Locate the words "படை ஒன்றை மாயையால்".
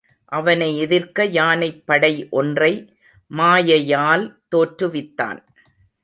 1.87-4.39